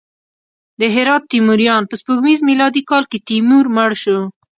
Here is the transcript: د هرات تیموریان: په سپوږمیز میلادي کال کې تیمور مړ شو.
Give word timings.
د 0.79 0.81
هرات 0.95 1.23
تیموریان: 1.33 1.83
په 1.87 1.95
سپوږمیز 2.01 2.39
میلادي 2.49 2.81
کال 2.89 3.03
کې 3.11 3.23
تیمور 3.27 3.65
مړ 3.75 3.91
شو. 4.03 4.19